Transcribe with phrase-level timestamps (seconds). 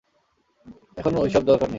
[0.97, 1.69] এখন ওইসব দরকার নেই।